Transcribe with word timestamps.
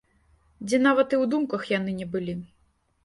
Дзе 0.69 0.79
нават 0.87 1.13
і 1.15 1.19
ў 1.23 1.33
думках 1.33 1.69
яны 1.77 1.91
не 2.01 2.11
былі. 2.17 2.35